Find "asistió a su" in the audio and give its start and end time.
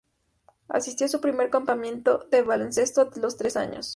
0.67-1.21